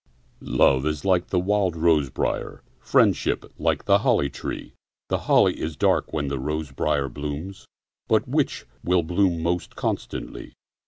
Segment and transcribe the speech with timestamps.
[0.39, 4.73] Love is like the wild rose briar; Friendship like the holly tree.
[5.09, 7.67] The holly is dark when the rose briar blooms,
[8.07, 10.53] But which will bloom most constantly?